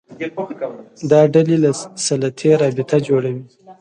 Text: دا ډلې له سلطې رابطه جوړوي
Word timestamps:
دا 1.11 1.21
ډلې 1.33 1.57
له 1.63 1.71
سلطې 2.05 2.51
رابطه 2.61 2.97
جوړوي 3.07 3.43